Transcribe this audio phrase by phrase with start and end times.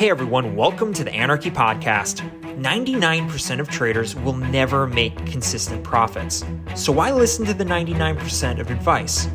[0.00, 2.26] Hey everyone, welcome to the Anarchy Podcast.
[2.58, 6.42] 99% of traders will never make consistent profits.
[6.74, 9.28] So why listen to the 99% of advice?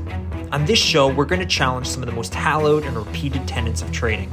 [0.52, 3.84] On this show, we're going to challenge some of the most hallowed and repeated tenets
[3.84, 4.32] of trading,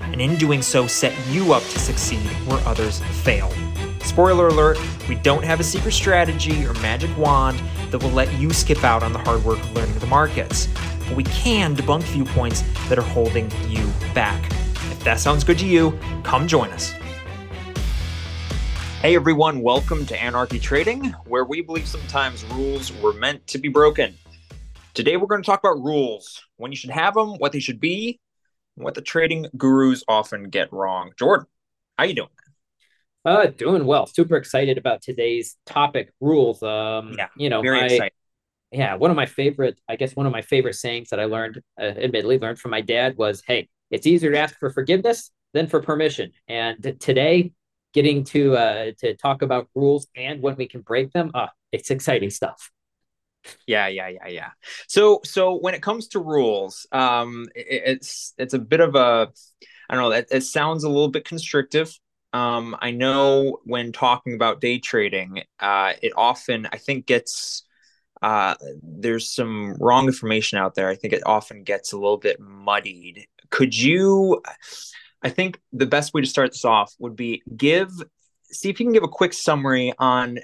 [0.00, 3.52] and in doing so, set you up to succeed where others fail.
[4.00, 7.60] Spoiler alert, we don't have a secret strategy or magic wand
[7.90, 10.66] that will let you skip out on the hard work of learning the markets,
[11.06, 14.50] but we can debunk viewpoints that are holding you back.
[15.04, 16.92] If that sounds good to you, come join us.
[19.02, 23.68] Hey everyone, welcome to Anarchy Trading, where we believe sometimes rules were meant to be
[23.68, 24.16] broken.
[24.94, 27.80] Today we're going to talk about rules, when you should have them, what they should
[27.80, 28.18] be,
[28.76, 31.10] what the trading gurus often get wrong.
[31.18, 31.48] Jordan,
[31.98, 32.30] how you doing?
[33.26, 34.06] Uh, doing well.
[34.06, 36.62] Super excited about today's topic, rules.
[36.62, 38.16] Um, Yeah, you know, Very I, exciting.
[38.70, 41.60] yeah, one of my favorite, I guess, one of my favorite sayings that I learned,
[41.78, 45.66] uh, admittedly learned from my dad was, "Hey, it's easier to ask for forgiveness than
[45.66, 47.52] for permission." And today,
[47.92, 51.90] getting to uh to talk about rules and when we can break them, uh, it's
[51.90, 52.70] exciting stuff.
[53.66, 54.50] Yeah, yeah, yeah, yeah.
[54.88, 59.30] So, so when it comes to rules, um, it, it's it's a bit of a,
[59.88, 60.16] I don't know.
[60.16, 61.92] It, it sounds a little bit constrictive.
[62.32, 67.64] Um, I know when talking about day trading, uh, it often I think gets
[68.22, 70.88] uh, there's some wrong information out there.
[70.88, 73.26] I think it often gets a little bit muddied.
[73.50, 74.42] Could you?
[75.22, 77.90] I think the best way to start this off would be give,
[78.44, 80.38] see if you can give a quick summary on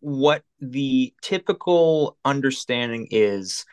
[0.00, 3.64] what the typical understanding is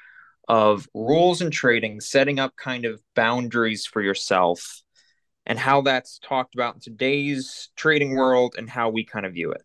[0.47, 4.81] of rules and trading, setting up kind of boundaries for yourself,
[5.45, 9.51] and how that's talked about in today's trading world and how we kind of view
[9.51, 9.63] it.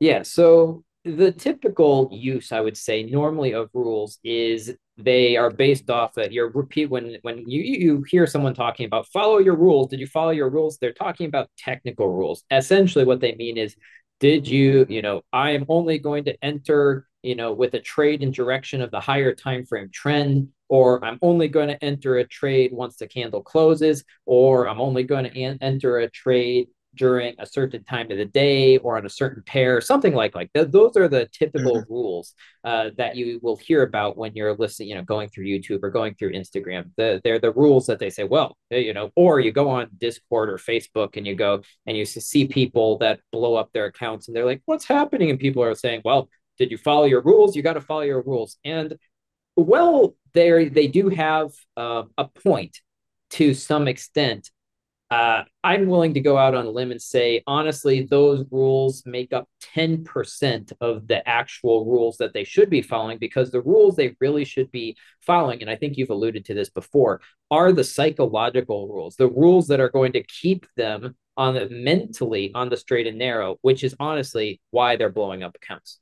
[0.00, 5.90] Yeah, so the typical use, I would say, normally of rules is they are based
[5.90, 9.88] off of your repeat when when you you hear someone talking about follow your rules.
[9.88, 10.78] Did you follow your rules?
[10.78, 12.44] They're talking about technical rules.
[12.50, 13.76] Essentially, what they mean is,
[14.20, 18.22] did you, you know, I am only going to enter, you know, with a trade
[18.22, 22.26] in direction of the higher time frame trend, or I'm only going to enter a
[22.26, 27.34] trade once the candle closes, or I'm only going to an- enter a trade during
[27.38, 30.68] a certain time of the day or on a certain pair, something like like th-
[30.70, 31.88] those are the typical Mhm.
[31.88, 32.34] rules
[32.64, 35.90] uh, that you will hear about when you're listening, you know, going through YouTube or
[35.90, 36.90] going through Instagram.
[36.96, 39.88] The, they're the rules that they say, well, eh, you know, or you go on
[39.98, 44.28] Discord or Facebook and you go and you see people that blow up their accounts
[44.28, 45.30] and they're like, what's happening?
[45.30, 46.28] And people are saying, well,
[46.58, 47.54] did you follow your rules?
[47.54, 48.56] You got to follow your rules.
[48.64, 48.96] And
[49.56, 52.80] well, they they do have uh, a point
[53.30, 54.50] to some extent
[55.10, 59.32] uh, I'm willing to go out on a limb and say, honestly, those rules make
[59.32, 64.16] up 10% of the actual rules that they should be following because the rules they
[64.20, 67.20] really should be following, and I think you've alluded to this before,
[67.52, 72.50] are the psychological rules, the rules that are going to keep them on the mentally
[72.54, 76.00] on the straight and narrow, which is honestly why they're blowing up accounts.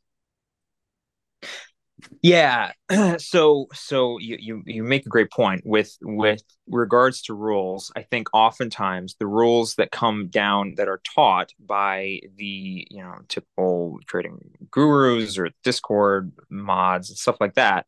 [2.23, 2.73] Yeah.
[3.19, 7.93] So so you, you you make a great point with with regards to rules.
[7.97, 13.17] I think oftentimes the rules that come down that are taught by the you know
[13.29, 14.39] typical trading
[14.71, 17.87] gurus or Discord mods and stuff like that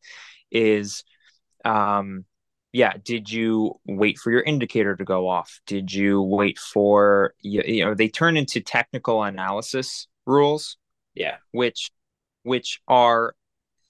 [0.51, 1.03] is
[1.65, 2.25] um
[2.73, 5.61] yeah, did you wait for your indicator to go off?
[5.67, 10.77] Did you wait for you, you know they turn into technical analysis rules
[11.15, 11.37] Yeah.
[11.51, 11.91] which
[12.43, 13.35] which are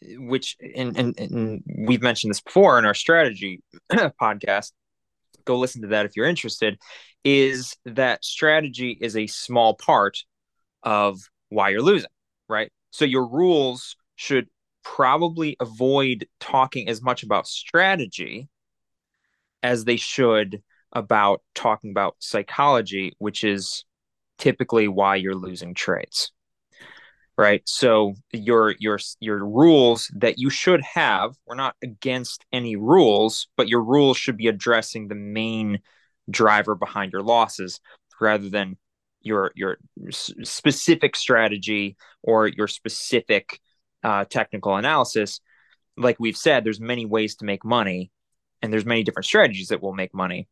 [0.01, 4.71] which and, and, and we've mentioned this before in our strategy podcast
[5.45, 6.77] go listen to that if you're interested
[7.23, 10.19] is that strategy is a small part
[10.83, 11.19] of
[11.49, 12.09] why you're losing
[12.49, 12.71] right?
[12.91, 14.47] So your rules should
[14.83, 18.47] probably avoid talking as much about strategy
[19.61, 20.61] as they should
[20.93, 23.83] about talking about psychology which is
[24.37, 26.31] typically why you're losing trades
[27.37, 27.61] right?
[27.65, 33.67] So your your your rules that you should have we're not against any rules but
[33.67, 35.79] your rules should be addressing the main
[36.29, 37.79] driver behind your losses
[38.19, 38.77] rather than
[39.21, 43.59] your your specific strategy or your specific
[44.03, 45.39] uh, technical analysis.
[45.97, 48.11] Like we've said there's many ways to make money
[48.61, 50.47] and there's many different strategies that will make money.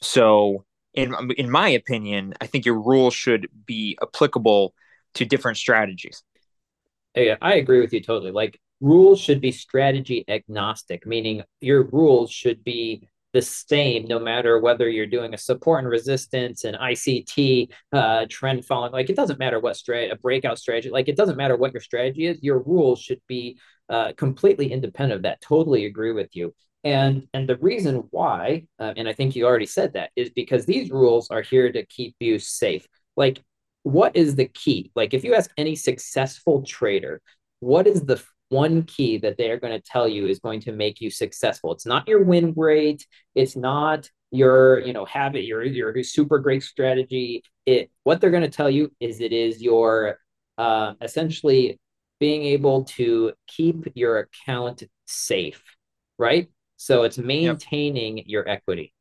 [0.00, 0.64] So
[0.94, 4.72] in in my opinion i think your rules should be applicable
[5.14, 6.22] to different strategies.
[7.14, 8.32] Yeah, I agree with you totally.
[8.32, 14.60] Like rules should be strategy agnostic, meaning your rules should be the same no matter
[14.60, 18.92] whether you're doing a support and resistance and ICT uh, trend following.
[18.92, 20.90] Like it doesn't matter what strategy, a breakout strategy.
[20.90, 22.42] Like it doesn't matter what your strategy is.
[22.42, 23.58] Your rules should be
[23.88, 25.40] uh, completely independent of that.
[25.40, 26.54] Totally agree with you.
[26.84, 30.64] And and the reason why, uh, and I think you already said that, is because
[30.64, 32.86] these rules are here to keep you safe.
[33.16, 33.42] Like,
[33.84, 34.90] what is the key?
[34.96, 37.22] Like, if you ask any successful trader,
[37.60, 40.72] what is the one key that they are going to tell you is going to
[40.72, 41.72] make you successful?
[41.72, 43.06] It's not your win rate.
[43.34, 48.42] It's not your you know habit your your super great strategy it what they're going
[48.42, 50.18] to tell you is it is your
[50.58, 51.78] uh, essentially
[52.18, 55.62] being able to keep your account safe
[56.18, 58.26] right so it's maintaining yep.
[58.26, 58.92] your equity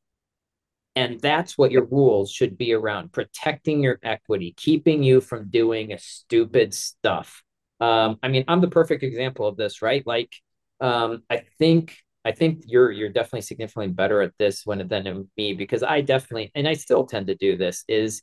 [0.95, 5.91] and that's what your rules should be around protecting your equity keeping you from doing
[5.91, 7.43] a stupid stuff
[7.79, 10.33] um, i mean i'm the perfect example of this right like
[10.81, 15.53] um, i think I think you're you're definitely significantly better at this when than me
[15.53, 18.21] because I definitely and I still tend to do this is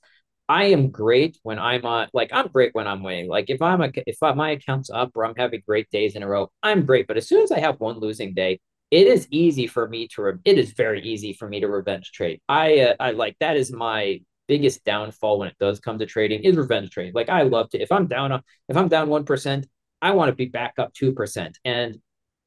[0.48, 3.28] I am great when I'm on like I'm great when I'm winning.
[3.28, 6.28] Like if I'm a, if my account's up or I'm having great days in a
[6.28, 7.06] row, I'm great.
[7.06, 10.22] But as soon as I have one losing day, it is easy for me to
[10.22, 12.40] re- it is very easy for me to revenge trade.
[12.48, 16.42] I uh, I like that is my biggest downfall when it does come to trading
[16.42, 17.14] is revenge trade.
[17.14, 19.66] Like I love to if I'm down if I'm down 1%,
[20.02, 21.54] I want to be back up 2%.
[21.64, 21.98] And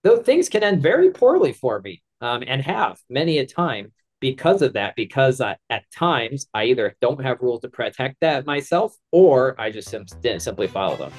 [0.03, 4.61] though things can end very poorly for me um, and have many a time because
[4.61, 9.59] of that because at times i either don't have rules to protect that myself or
[9.59, 10.07] i just sim-
[10.39, 11.11] simply follow them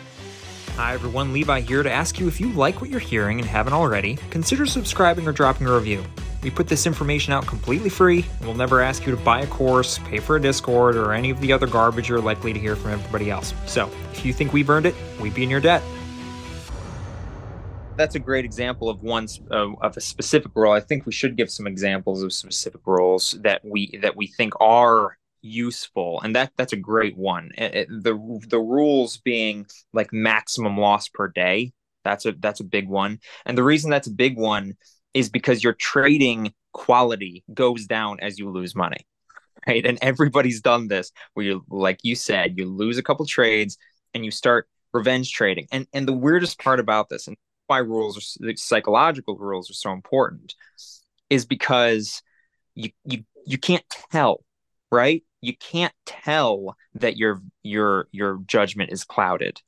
[0.77, 1.33] hi everyone.
[1.33, 4.67] Levi here to ask you if you like what you're hearing and haven't already consider
[4.67, 6.05] subscribing or dropping a review.
[6.43, 9.47] We put this information out completely free and we'll never ask you to buy a
[9.47, 12.75] course pay for a discord or any of the other garbage you're likely to hear
[12.75, 13.55] from everybody else.
[13.67, 15.81] So if you think we've earned it we'd be in your debt.
[17.97, 20.73] That's a great example of one uh, of a specific role.
[20.73, 24.55] I think we should give some examples of specific roles that we that we think
[24.61, 27.51] are useful, and that that's a great one.
[27.57, 31.73] It, it, the the rules being like maximum loss per day.
[32.05, 34.75] That's a that's a big one, and the reason that's a big one
[35.13, 39.07] is because your trading quality goes down as you lose money,
[39.67, 39.87] right?
[39.87, 43.79] And everybody's done this where you, like you said, you lose a couple trades
[44.13, 45.67] and you start revenge trading.
[45.71, 47.37] And and the weirdest part about this, and
[47.67, 50.55] why rules are psychological rules are so important
[51.31, 52.23] is because
[52.75, 54.45] you you you can't tell
[54.95, 59.61] right you can't tell that your your your judgment is clouded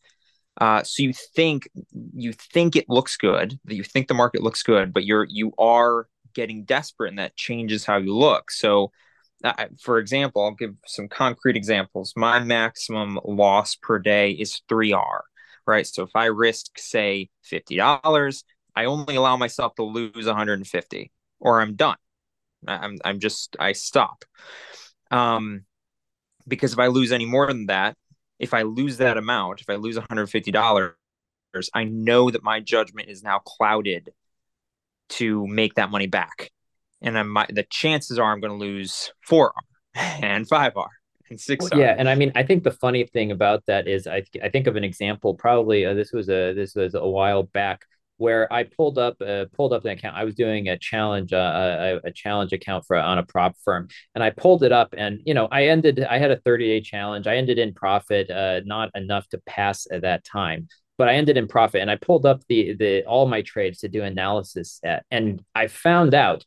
[0.58, 1.68] uh, so you think
[2.14, 5.52] you think it looks good that you think the market looks good but you're you
[5.58, 8.90] are getting desperate and that changes how you look so
[9.44, 15.20] uh, for example i'll give some concrete examples my maximum loss per day is 3r
[15.66, 15.86] right?
[15.86, 18.44] So if I risk, say, $50,
[18.74, 21.96] I only allow myself to lose 150 or I'm done.
[22.66, 24.24] I'm, I'm just, I stop.
[25.10, 25.64] Um,
[26.46, 27.96] because if I lose any more than that,
[28.38, 30.92] if I lose that amount, if I lose $150,
[31.74, 34.10] I know that my judgment is now clouded
[35.08, 36.50] to make that money back.
[37.00, 39.52] And I'm, the chances are I'm going to lose 4R
[39.94, 40.88] and 5R
[41.30, 44.22] and 6r Yeah, and I mean, I think the funny thing about that is, I
[44.42, 45.34] I think of an example.
[45.34, 47.86] Probably uh, this was a this was a while back
[48.18, 50.16] where I pulled up uh, pulled up the account.
[50.16, 53.88] I was doing a challenge uh, a, a challenge account for on a prop firm,
[54.14, 56.02] and I pulled it up, and you know, I ended.
[56.04, 57.26] I had a thirty day challenge.
[57.26, 60.68] I ended in profit, uh, not enough to pass at that time.
[60.98, 63.88] But I ended in profit, and I pulled up the the all my trades to
[63.88, 66.44] do analysis at, and I found out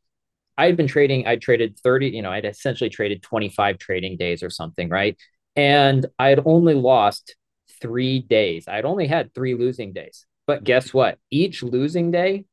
[0.59, 4.43] I had been trading, I traded 30, you know, I'd essentially traded 25 trading days
[4.43, 5.17] or something, right?
[5.55, 7.37] And I had only lost
[7.81, 8.67] three days.
[8.67, 10.25] I'd only had three losing days.
[10.49, 11.19] But guess what?
[11.29, 12.45] Each losing day,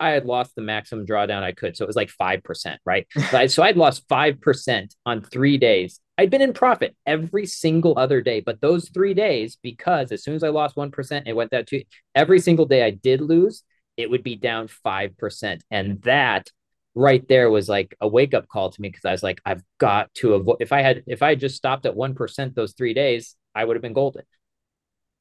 [0.00, 1.76] I had lost the maximum drawdown I could.
[1.76, 3.06] So it was like 5%, right?
[3.48, 6.00] so I'd lost 5% on three days.
[6.18, 8.40] I'd been in profit every single other day.
[8.40, 11.84] But those three days, because as soon as I lost 1%, it went that to
[12.16, 13.62] every single day I did lose,
[13.96, 15.60] it would be down 5%.
[15.70, 16.50] And that
[16.96, 19.62] right there was like a wake up call to me because I was like, I've
[19.78, 20.56] got to avoid.
[20.58, 23.64] If I had, if I had just stopped at one percent those three days, I
[23.64, 24.24] would have been golden.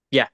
[0.09, 0.27] Yeah,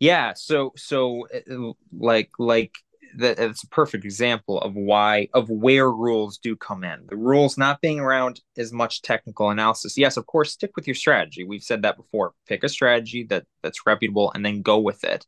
[0.00, 0.32] yeah.
[0.34, 2.72] So, so uh, like, like
[3.16, 3.38] that.
[3.38, 7.06] It's a perfect example of why of where rules do come in.
[7.08, 9.98] The rules not being around as much technical analysis.
[9.98, 11.44] Yes, of course, stick with your strategy.
[11.44, 12.32] We've said that before.
[12.46, 15.24] Pick a strategy that that's reputable and then go with it.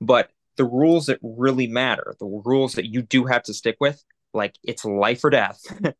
[0.00, 4.02] But the rules that really matter, the rules that you do have to stick with,
[4.34, 5.60] like it's life or death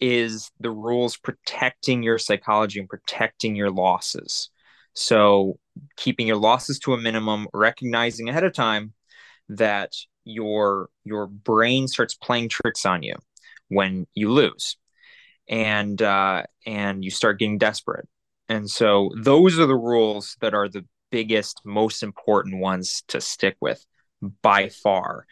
[0.00, 4.50] is the rules protecting your psychology and protecting your losses
[4.98, 5.58] so
[5.96, 8.92] keeping your losses to a minimum recognizing ahead of time
[9.48, 9.92] that
[10.24, 13.14] your your brain starts playing tricks on you
[13.68, 14.76] when you lose
[15.48, 18.08] and uh, and you start getting desperate
[18.48, 23.56] and so those are the rules that are the biggest most important ones to stick
[23.60, 23.86] with
[24.42, 25.24] by far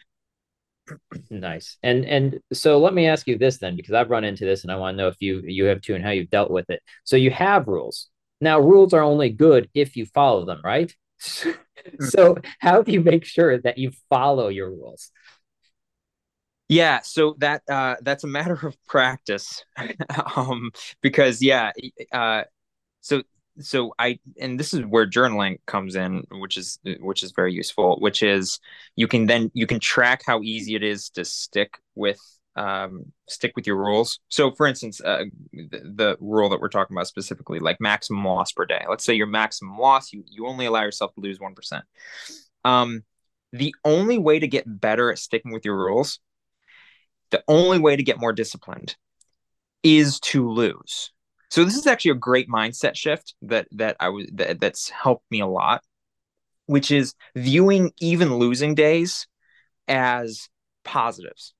[1.29, 1.77] nice.
[1.83, 4.71] And and so let me ask you this then, because I've run into this and
[4.71, 6.81] I want to know if you you have too and how you've dealt with it.
[7.03, 8.09] So you have rules.
[8.41, 10.93] Now rules are only good if you follow them, right?
[11.99, 15.11] so how do you make sure that you follow your rules?
[16.69, 19.63] Yeah, so that uh, that's a matter of practice,
[20.35, 21.71] um, because yeah,
[22.11, 22.43] uh,
[22.99, 23.23] so
[23.59, 27.97] so I and this is where journaling comes in, which is which is very useful.
[28.01, 28.59] Which is
[28.97, 32.19] you can then you can track how easy it is to stick with
[32.57, 34.19] um, stick with your rules.
[34.29, 38.51] So, for instance, uh, the, the, rule that we're talking about specifically, like maximum loss
[38.51, 38.83] per day.
[38.89, 41.85] Let's say your maximum loss, you you only allow yourself to lose one percent.
[42.65, 43.03] Um,
[43.53, 46.19] the only way to get better at sticking with your rules,
[47.29, 48.95] the only way to get more disciplined,
[49.83, 51.11] is to lose.
[51.49, 55.29] So this is actually a great mindset shift that that I was that, that's helped
[55.29, 55.83] me a lot,
[56.65, 59.27] which is viewing even losing days
[59.87, 60.49] as
[60.83, 61.53] positives.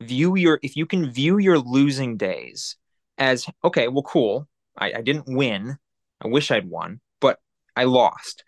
[0.00, 2.76] View your if you can view your losing days
[3.18, 4.48] as okay, well, cool.
[4.78, 5.76] I, I didn't win.
[6.22, 7.38] I wish I'd won, but
[7.76, 8.44] I lost.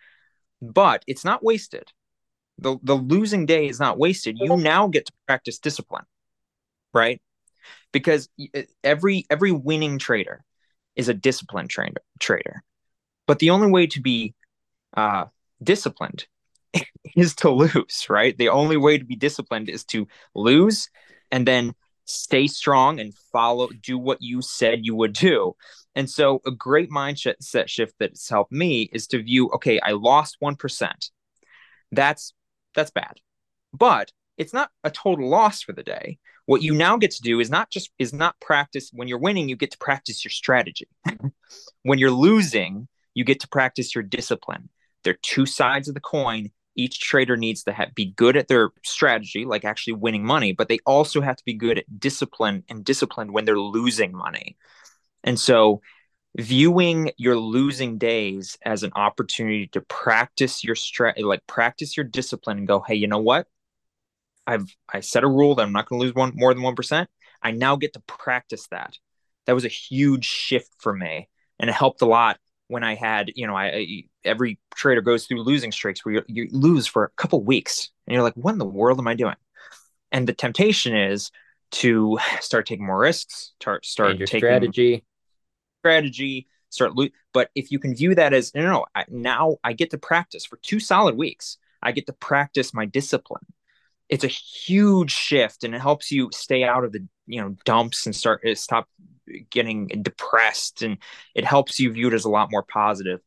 [0.61, 1.93] But it's not wasted.
[2.59, 4.39] The the losing day is not wasted.
[4.41, 6.05] You now get to practice discipline,
[6.95, 7.21] right?
[7.93, 8.29] Because
[8.83, 10.45] every every winning trader
[10.97, 12.63] is a disciplined trainer, trader.
[13.27, 14.35] But the only way to be
[14.97, 15.27] uh,
[15.63, 16.27] disciplined
[17.17, 18.37] is to lose, right?
[18.37, 20.89] The only way to be disciplined is to lose
[21.33, 21.75] and then
[22.05, 25.55] stay strong and follow, do what you said you would do.
[25.97, 29.93] And so, a great mindset set shift that's helped me is to view, okay, I
[29.93, 31.11] lost one percent.
[31.91, 32.33] That's
[32.75, 33.15] that's bad,
[33.73, 36.19] but it's not a total loss for the day.
[36.47, 39.49] What you now get to do is not just is not practice when you're winning
[39.49, 40.89] you get to practice your strategy.
[41.85, 44.69] When you're losing you get to practice your discipline.
[45.05, 49.45] They're two sides of the coin each trader needs to be good at their strategy
[49.45, 53.33] like actually winning money but they also have to be good at discipline and disciplined
[53.33, 54.57] when they're losing money
[55.25, 55.81] and so
[56.39, 62.59] viewing your losing days as an opportunity to practice your strat like practice your discipline
[62.59, 63.47] and go hey you know what
[64.47, 66.75] I've I set a rule that I'm not going to lose one more than one
[66.75, 67.09] percent.
[67.43, 68.97] I now get to practice that.
[69.47, 72.39] That was a huge shift for me, and it helped a lot
[72.69, 76.23] when I had you know I, I every trader goes through losing streaks where you,
[76.29, 79.15] you lose for a couple weeks, and you're like, what in the world am I
[79.15, 79.37] doing?
[80.11, 81.31] And the temptation is
[81.73, 85.05] to start taking more risks, start start taking strategy,
[85.81, 89.57] strategy, start lo- But if you can view that as no, no, no I, now
[89.65, 91.59] I get to practice for two solid weeks.
[91.83, 93.45] I get to practice my discipline
[94.13, 98.05] it's a huge shift and it helps you stay out of the you know dumps
[98.05, 98.87] and start stop
[99.49, 100.99] getting depressed and
[101.35, 103.21] it helps you view it as a lot more positive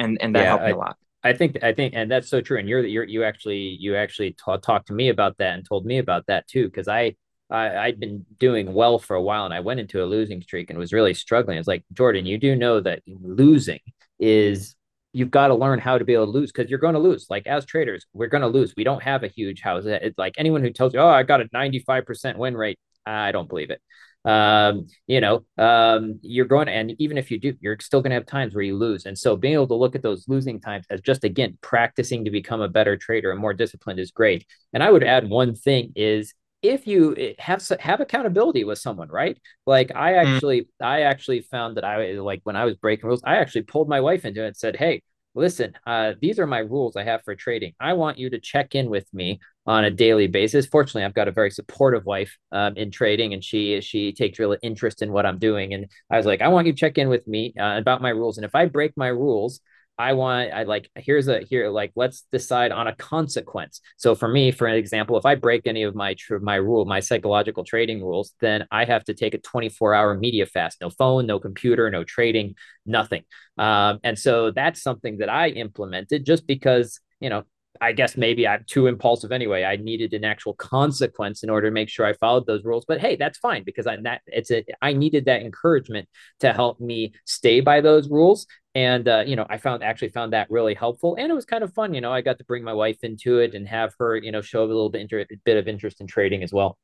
[0.00, 2.40] and and that yeah, helped I, a lot i think i think and that's so
[2.40, 5.66] true and you're you're you actually you actually t- talked to me about that and
[5.66, 7.14] told me about that too because i
[7.50, 10.70] I, I'd been doing well for a while and I went into a losing streak
[10.70, 11.58] and was really struggling.
[11.58, 13.80] It's like, Jordan, you do know that losing
[14.18, 14.76] is
[15.12, 17.26] you've got to learn how to be able to lose because you're going to lose.
[17.28, 18.74] Like as traders, we're going to lose.
[18.76, 19.84] We don't have a huge house.
[19.86, 23.48] It's like anyone who tells you, "Oh, I got a 95% win rate," I don't
[23.48, 23.80] believe it.
[24.24, 28.10] Um, you know, um, you're going to, and even if you do, you're still going
[28.10, 29.06] to have times where you lose.
[29.06, 32.30] And so being able to look at those losing times as just again practicing to
[32.30, 34.46] become a better trader and more disciplined is great.
[34.72, 39.08] And I would add one thing is if you eh, have have accountability with someone
[39.08, 40.26] right like i mm.
[40.26, 40.66] actually mm.
[40.82, 44.00] i actually found that i like when i was breaking rules i actually pulled my
[44.00, 45.02] wife into it and said hey
[45.34, 48.74] listen uh, these are my rules i have for trading i want you to check
[48.74, 52.76] in with me on a daily basis fortunately i've got a very supportive wife um,
[52.76, 56.26] in trading and she she takes real interest in what i'm doing and i was
[56.26, 58.54] like i want you to check in with me uh, about my rules and if
[58.54, 59.60] i break my rules
[60.00, 63.82] I want, I like, here's a, here, like, let's decide on a consequence.
[63.98, 67.00] So for me, for an example, if I break any of my, my rule, my
[67.00, 71.26] psychological trading rules, then I have to take a 24 hour media fast, no phone,
[71.26, 72.54] no computer, no trading,
[72.86, 73.24] nothing.
[73.58, 77.42] Um, and so that's something that I implemented just because, you know,
[77.80, 79.64] I guess maybe I'm too impulsive anyway.
[79.64, 82.84] I needed an actual consequence in order to make sure I followed those rules.
[82.86, 86.08] But hey, that's fine because I that it's a I needed that encouragement
[86.40, 88.46] to help me stay by those rules.
[88.74, 91.64] And uh, you know, I found actually found that really helpful, and it was kind
[91.64, 91.94] of fun.
[91.94, 94.42] You know, I got to bring my wife into it and have her, you know,
[94.42, 96.78] show a little bit inter- bit of interest in trading as well.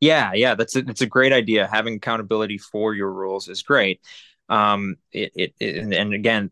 [0.00, 1.68] Yeah, yeah, that's a, that's a great idea.
[1.70, 4.00] Having accountability for your rules is great
[4.50, 6.50] um it, it, it, and again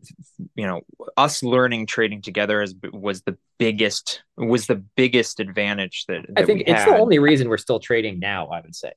[0.55, 0.81] you know
[1.15, 6.45] us learning trading together is was the biggest was the biggest advantage that, that i
[6.45, 6.93] think it's had.
[6.93, 8.91] the only reason we're still trading now i would say.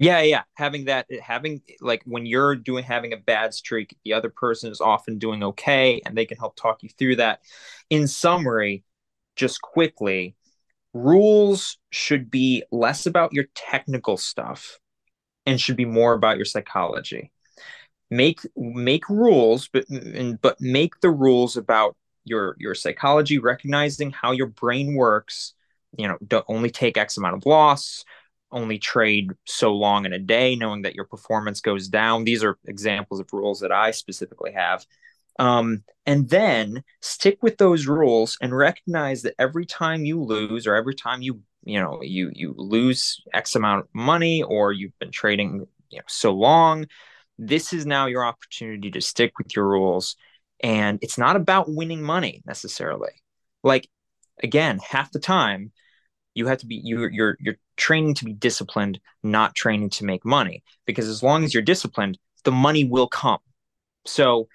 [0.00, 0.44] Yeah yeah.
[0.54, 4.80] Having that having like when you're doing having a bad streak the other person is
[4.80, 7.40] often doing okay and they can help talk you through that.
[7.90, 8.82] In summary
[9.36, 10.36] just quickly
[10.94, 14.78] rules should be less about your technical stuff
[15.46, 17.30] and should be more about your psychology
[18.10, 19.84] make make rules but
[20.40, 25.54] but make the rules about your your psychology recognizing how your brain works
[25.96, 28.04] you know don't only take x amount of loss
[28.52, 32.24] only trade so long in a day knowing that your performance goes down.
[32.24, 34.84] These are examples of rules that i specifically have.
[35.38, 40.74] Um, and then stick with those rules and recognize that every time you lose or
[40.74, 45.10] every time you you know you you lose x amount of money or you've been
[45.10, 46.86] trading you know so long
[47.40, 50.16] this is now your opportunity to stick with your rules
[50.62, 53.12] and it's not about winning money necessarily
[53.62, 53.88] like
[54.42, 55.72] again half the time
[56.34, 60.24] you have to be you're you're you're training to be disciplined not training to make
[60.24, 63.40] money because as long as you're disciplined the money will come
[64.04, 64.48] so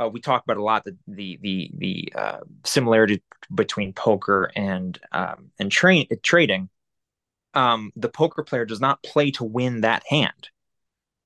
[0.00, 3.22] uh, we talk about a lot the the the, the uh, similarity
[3.54, 6.68] between poker and um, and train trading.
[7.52, 10.48] Um, the poker player does not play to win that hand.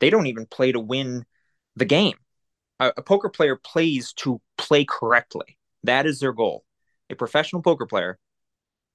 [0.04, 1.25] They don't even play to win
[1.76, 2.18] the game.
[2.78, 5.56] A, a poker player plays to play correctly.
[5.82, 6.62] That is their goal.
[7.08, 8.18] A professional poker player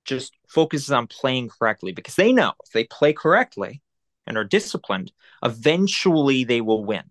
[0.06, 3.82] just focuses on playing correctly because they know if they play correctly
[4.28, 5.12] and are disciplined,
[5.44, 7.06] eventually they will win.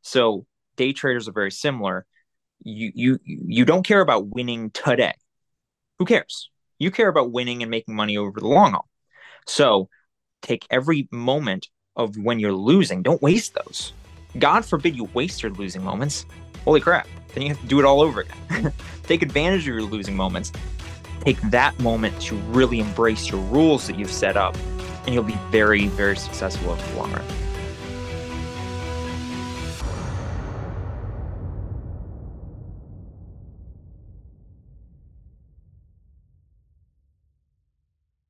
[0.00, 0.46] So
[0.78, 2.06] day traders are very similar.
[2.64, 5.16] You you you don't care about winning today.
[5.98, 6.48] Who cares?
[6.78, 8.88] You care about winning and making money over the long haul.
[9.46, 9.90] So
[10.40, 13.02] take every moment of when you're losing.
[13.02, 13.92] Don't waste those.
[14.38, 16.24] God forbid you waste your losing moments.
[16.64, 17.06] Holy crap.
[17.34, 18.72] Then you have to do it all over again.
[19.02, 20.52] take advantage of your losing moments.
[21.20, 24.56] Take that moment to really embrace your rules that you've set up,
[25.04, 27.47] and you'll be very, very successful over the long run.